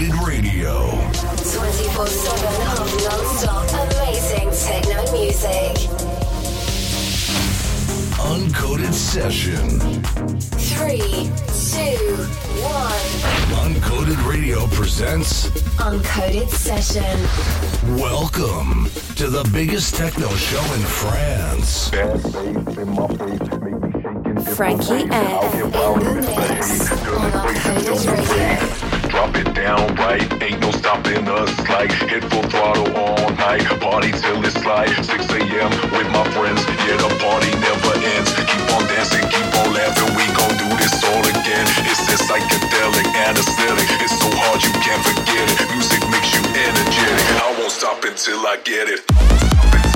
Uncoded 0.00 0.26
Radio. 0.26 0.88
24 1.20 2.06
7 2.06 2.46
of 2.78 2.88
non 3.04 3.22
stop 3.36 3.68
amazing 3.92 4.48
techno 4.50 5.02
music. 5.12 5.76
Uncoded 8.16 8.94
Session. 8.94 9.68
Three, 10.56 11.30
two, 11.68 12.16
one. 12.64 13.04
Uncoded 13.60 14.26
Radio 14.26 14.66
presents 14.68 15.50
Uncoded 15.76 16.48
Session. 16.48 17.20
Welcome 17.98 18.88
to 19.16 19.28
the 19.28 19.46
biggest 19.52 19.96
techno 19.96 20.28
show 20.36 20.64
in 20.72 20.80
France. 20.80 21.90
Frankyeffe 24.56 25.10
in 25.60 25.70
the 25.70 26.12
mix 26.22 26.90
on 26.90 27.32
Uncoded 27.32 28.80
Radio. 28.80 28.89
Drop 29.10 29.34
it 29.34 29.52
down 29.54 29.92
right, 29.96 30.22
ain't 30.40 30.60
no 30.60 30.70
stopping 30.70 31.26
us. 31.26 31.50
Like 31.68 31.90
hit 31.90 32.22
full 32.30 32.46
throttle 32.46 32.86
all 32.94 33.30
night, 33.34 33.66
party 33.82 34.12
till 34.12 34.38
it's 34.46 34.64
like 34.64 34.94
6 35.02 35.10
a.m. 35.34 35.70
with 35.90 36.06
my 36.14 36.22
friends. 36.30 36.62
Yeah, 36.86 36.94
the 36.94 37.10
party 37.18 37.50
never 37.58 37.92
ends. 38.14 38.30
Keep 38.38 38.70
on 38.70 38.86
dancing, 38.86 39.26
keep 39.26 39.50
on 39.58 39.74
laughing. 39.74 40.14
We 40.14 40.30
gon' 40.38 40.54
do 40.62 40.70
this 40.78 40.94
all 41.10 41.26
again. 41.26 41.66
It's 41.90 42.06
that 42.06 42.22
psychedelic 42.22 43.10
anesthetic. 43.26 43.90
It's 43.98 44.14
so 44.14 44.30
hard 44.30 44.62
you 44.62 44.70
can't 44.78 45.02
forget 45.02 45.58
it. 45.58 45.58
Music 45.74 46.02
makes 46.06 46.30
you 46.30 46.46
energetic. 46.54 47.26
I 47.42 47.50
won't 47.58 47.72
stop 47.72 48.04
until 48.04 48.46
I 48.46 48.62
get 48.62 48.86
it. 48.94 49.89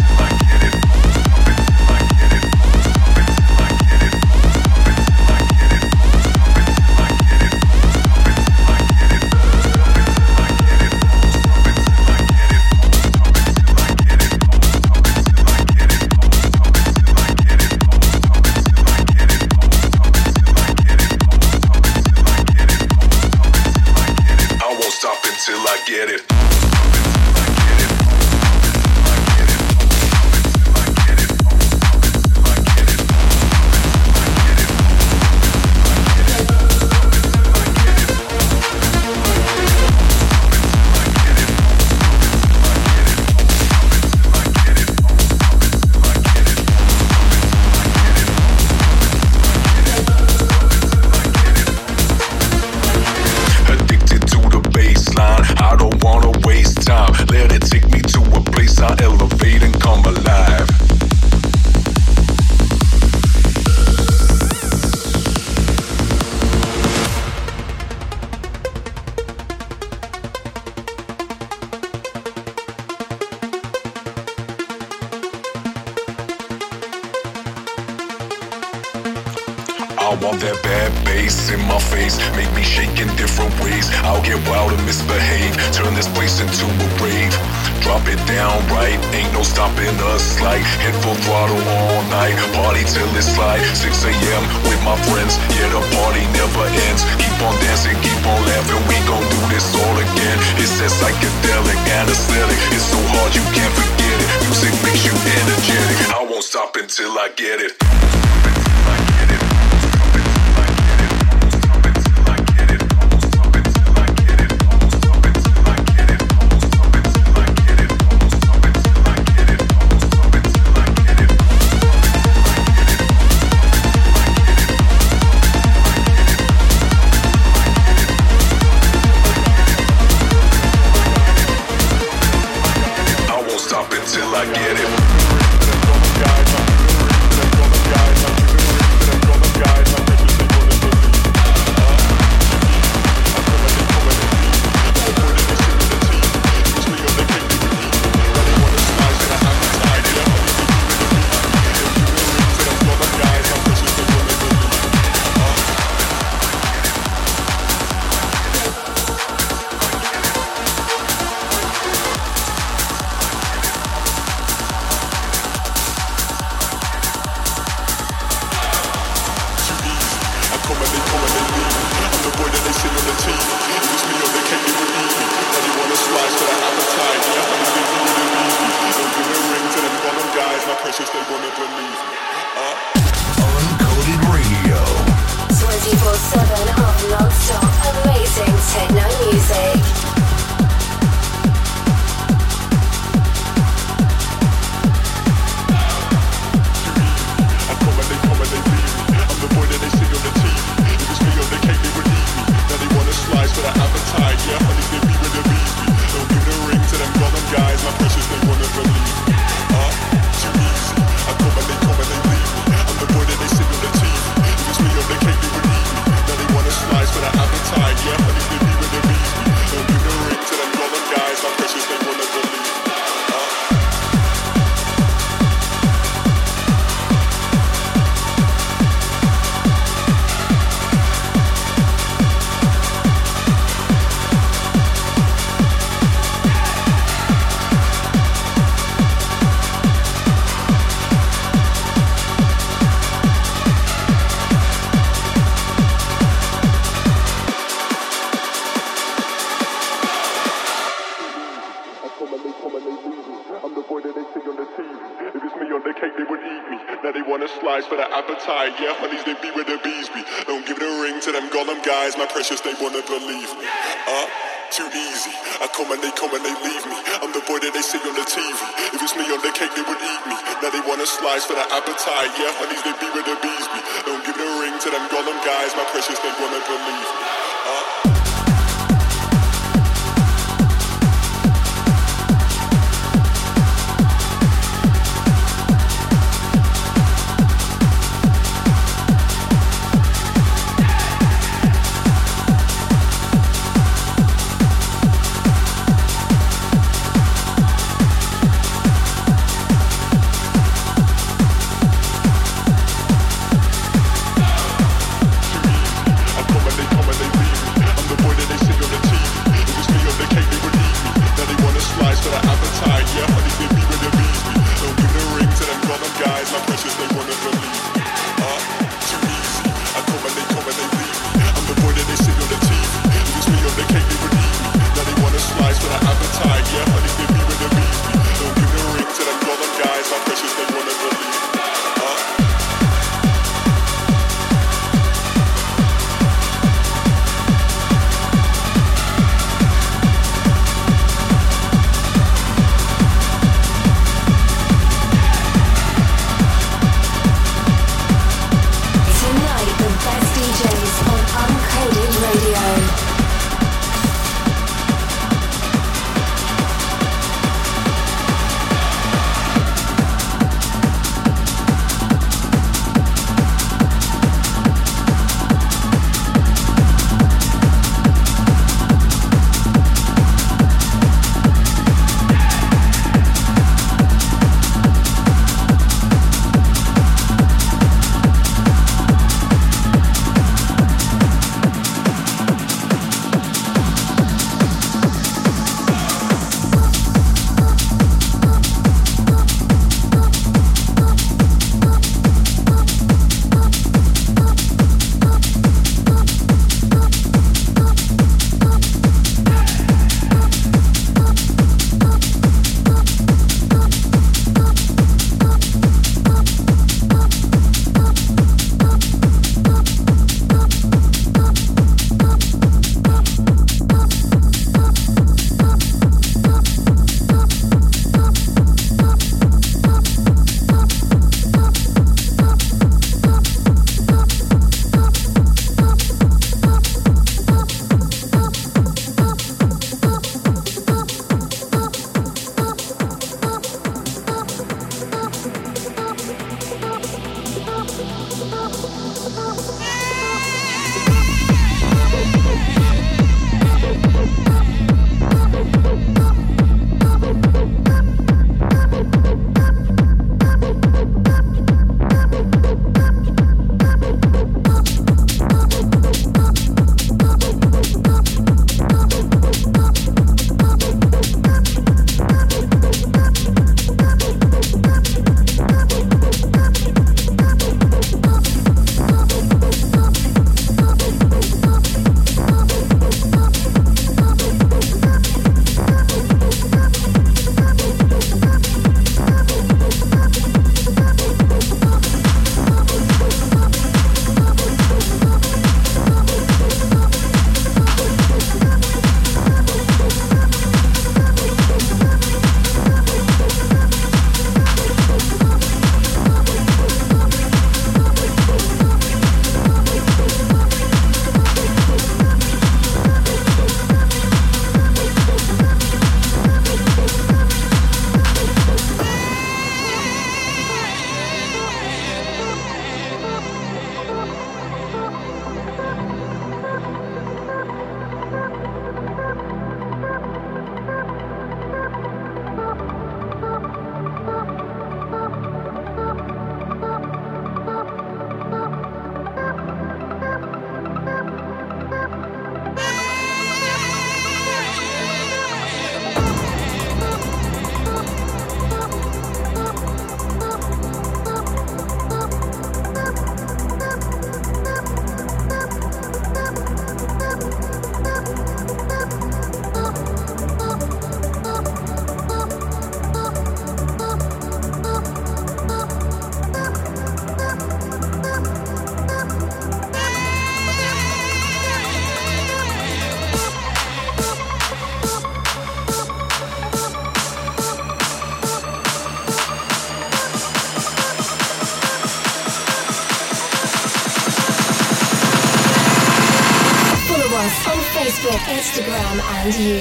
Wanna 262.85 263.01
believe 263.09 263.49
me. 263.57 263.65
Uh, 264.05 264.29
too 264.69 264.85
easy. 264.93 265.33
I 265.65 265.73
come 265.73 265.89
and 265.89 266.05
they 266.05 266.13
come 266.13 266.29
and 266.37 266.45
they 266.45 266.53
leave 266.53 266.85
me. 266.85 267.01
I'm 267.25 267.33
the 267.33 267.41
boy 267.49 267.57
that 267.65 267.73
they 267.73 267.81
see 267.81 267.97
on 267.97 268.13
the 268.13 268.29
TV. 268.29 268.61
If 268.93 269.01
it's 269.01 269.17
me 269.17 269.25
on 269.33 269.41
the 269.41 269.49
cake, 269.57 269.73
they 269.73 269.81
would 269.89 269.97
eat 270.05 270.23
me. 270.29 270.37
Now 270.61 270.69
they 270.69 270.85
wanna 270.85 271.09
slice 271.09 271.49
for 271.49 271.57
the 271.57 271.65
appetite. 271.65 272.33
Yeah, 272.37 272.53
honeys, 272.61 272.85
they 272.85 272.93
be 273.01 273.09
where 273.17 273.25
the 273.25 273.41
bees 273.41 273.67
be. 273.73 273.81
Don't 274.05 274.21
give 274.21 274.37
a 274.37 274.49
ring 274.61 274.77
to 274.77 274.89
them 274.93 275.09
gollum 275.09 275.39
guys, 275.49 275.73
my 275.81 275.89
precious, 275.97 276.21
they 276.21 276.33
wanna 276.37 276.61
believe 276.69 277.09
me. 277.09 277.25
Uh, 277.73 277.94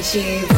and 0.03 0.52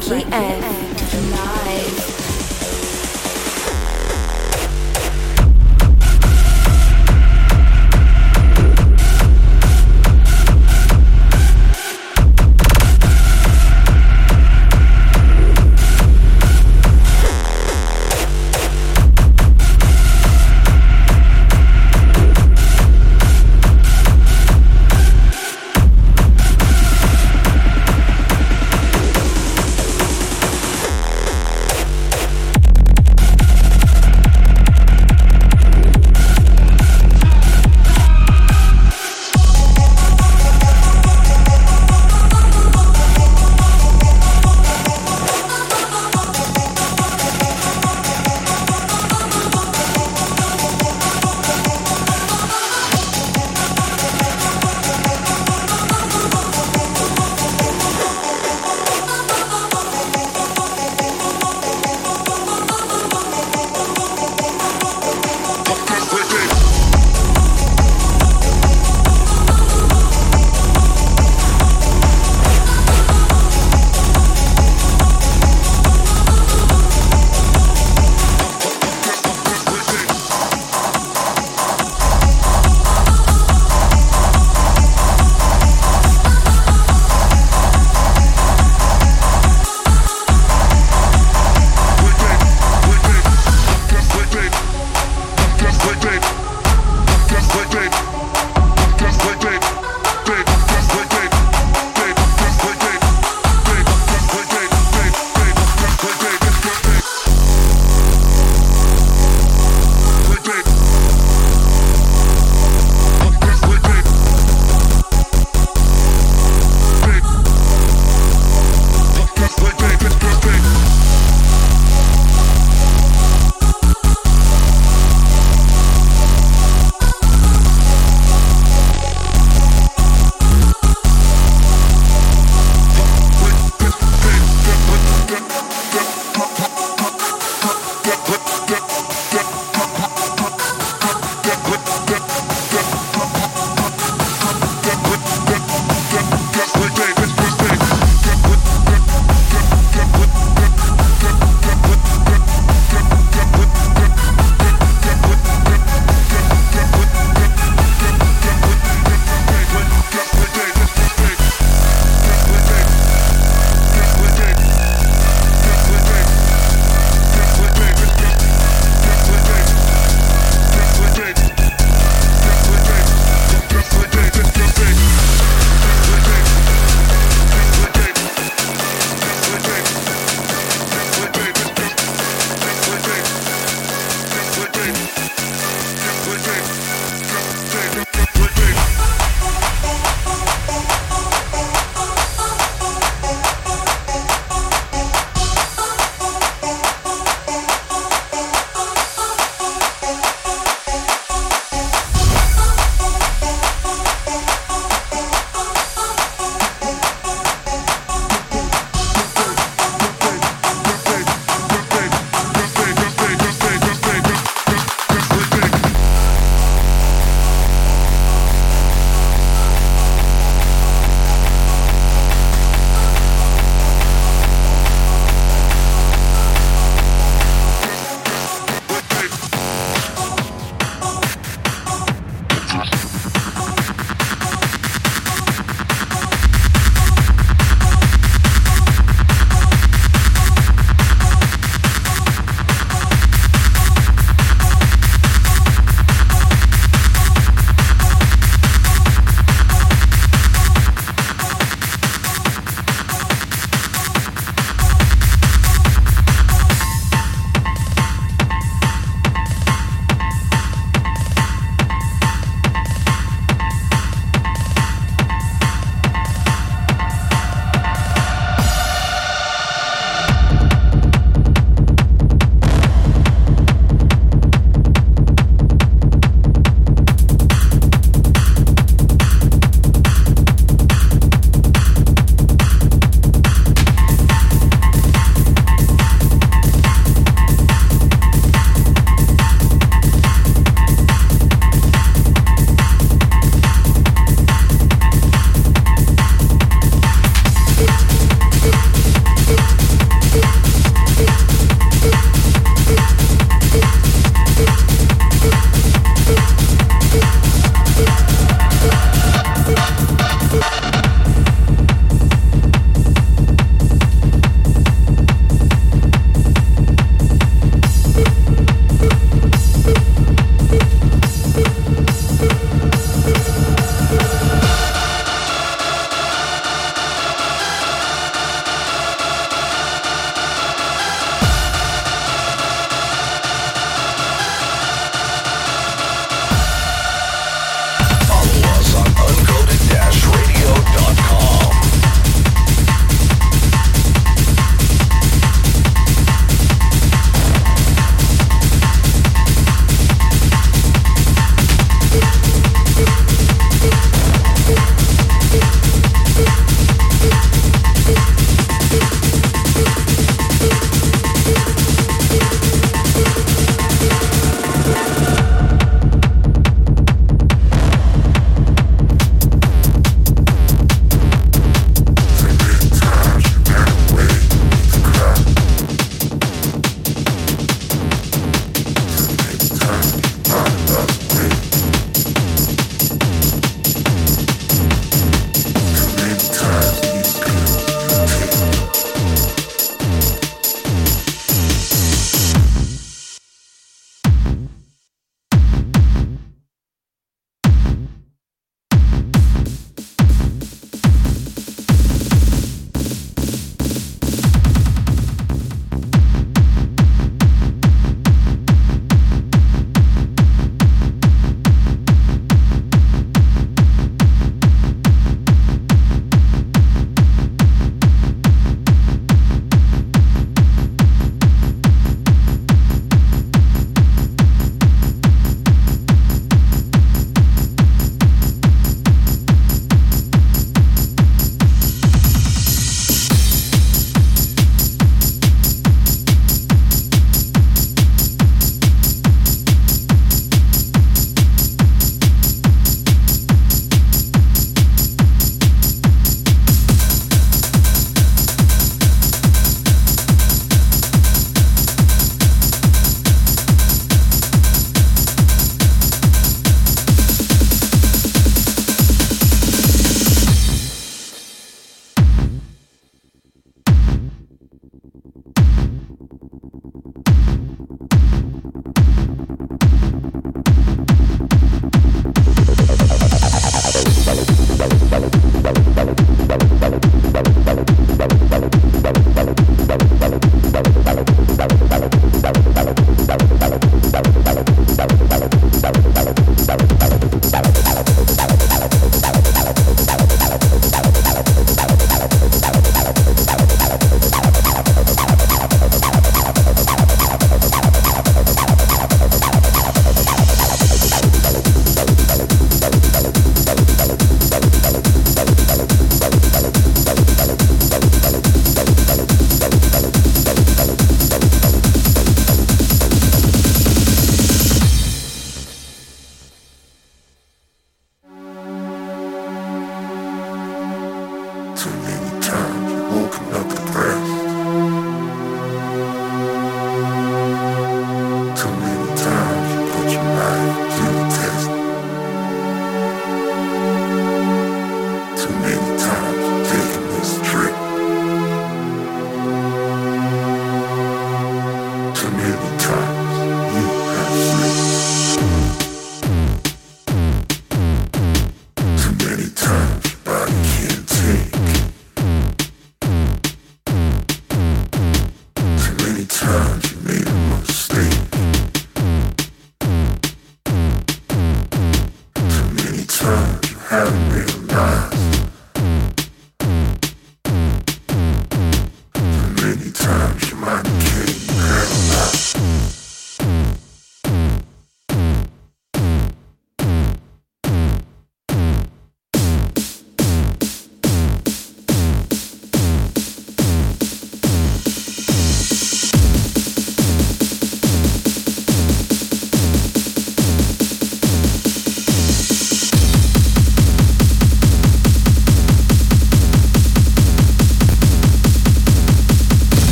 Frankyeffe. 0.00 0.63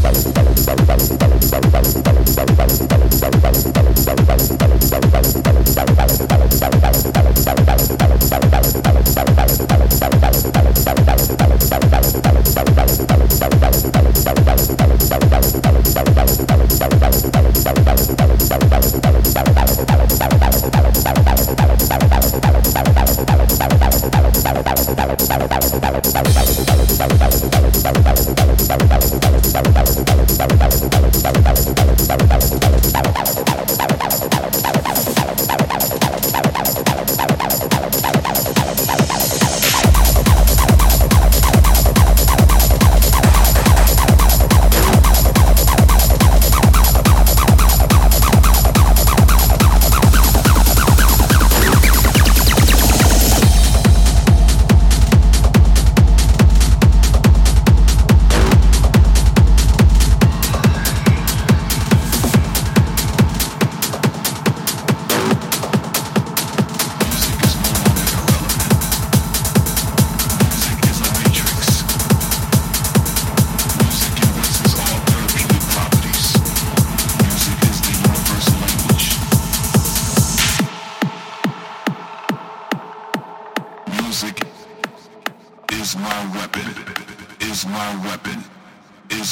Bounce, 0.00 0.24
bounce, 1.72 2.01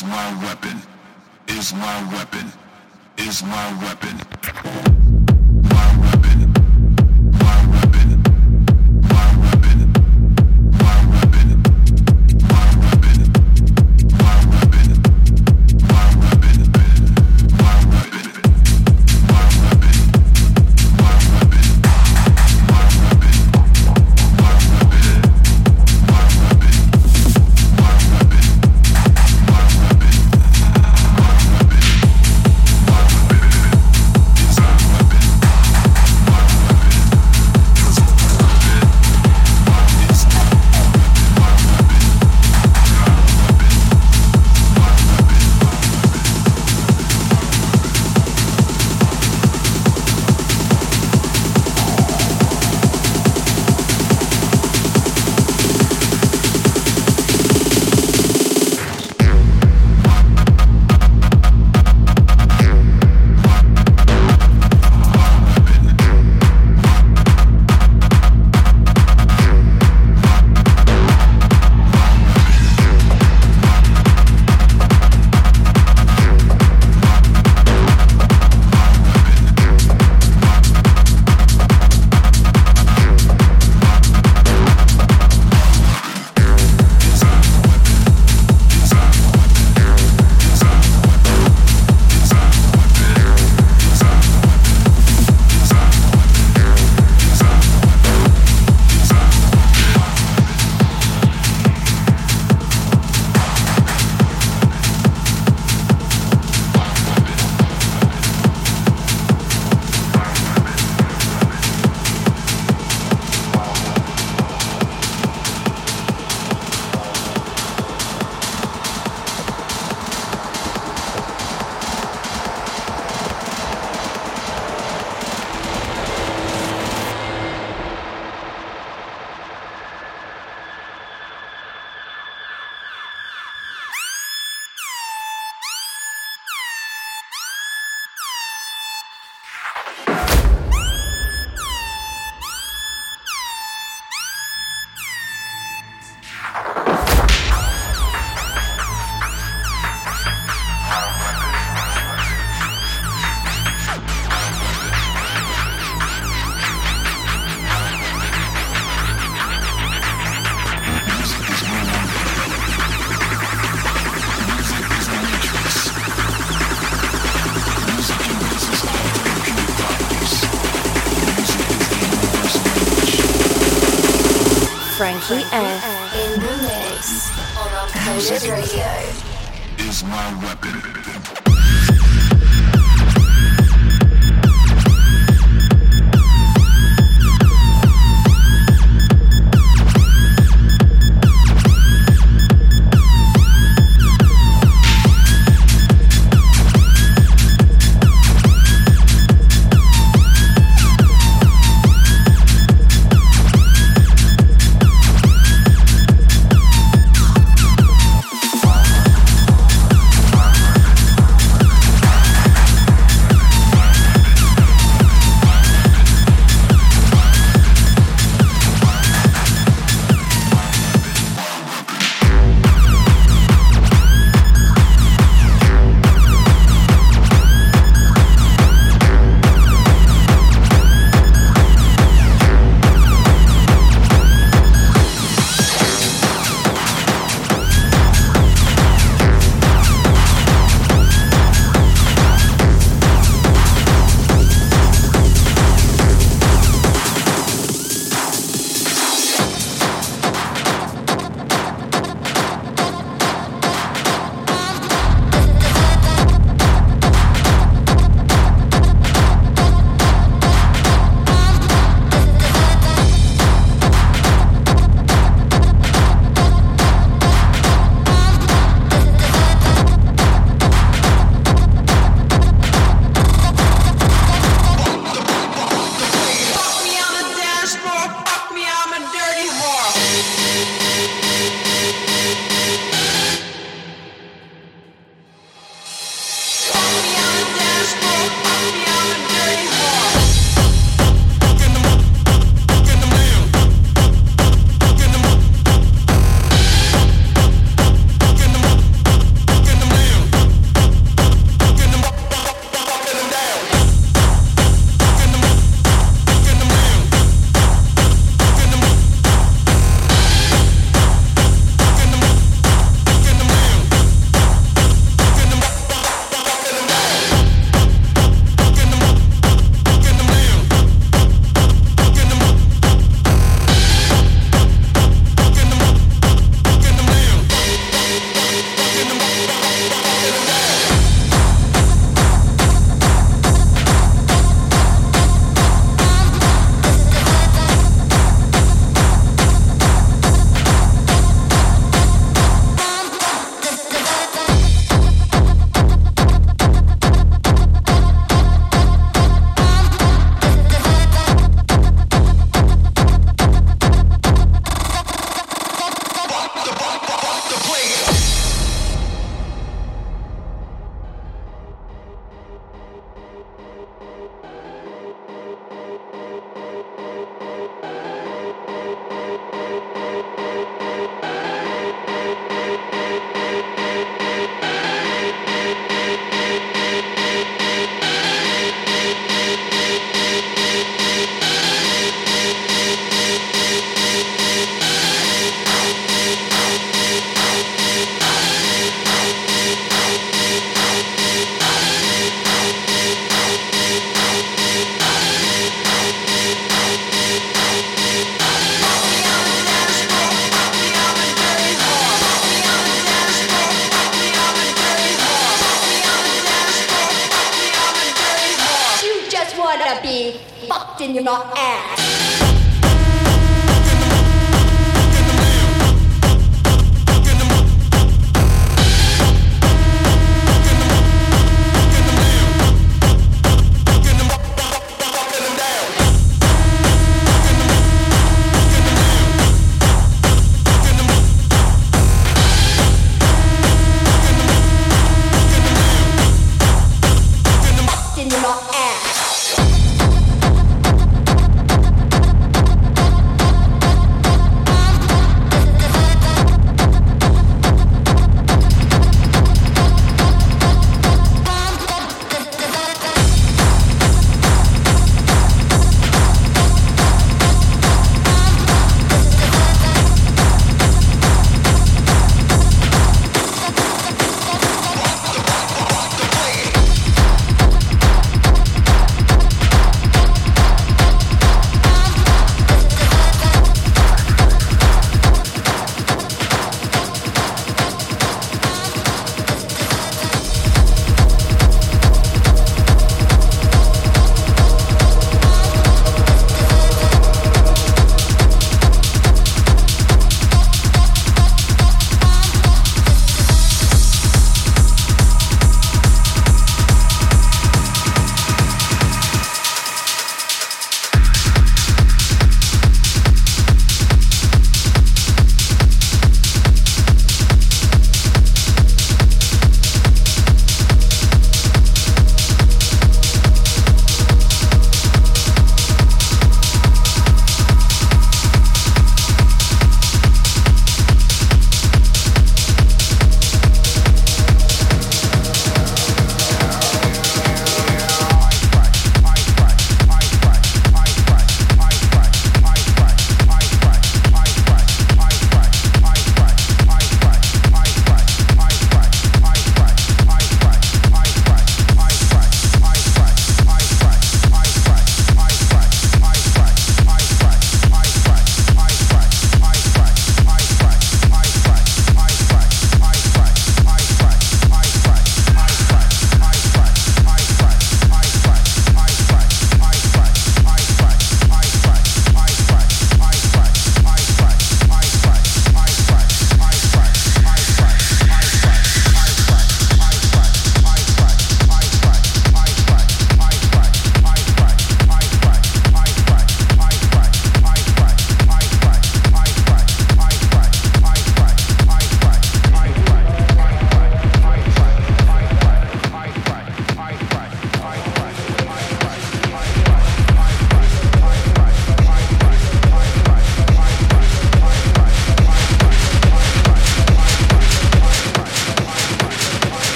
is 0.00 0.06
my 0.06 0.42
weapon, 0.42 0.80
is 1.48 1.74
my 1.74 2.12
weapon, 2.14 2.50
is 3.18 3.42
my 3.42 3.84
weapon. 3.84 4.99